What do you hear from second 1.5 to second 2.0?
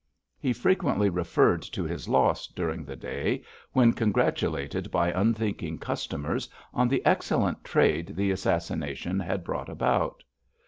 to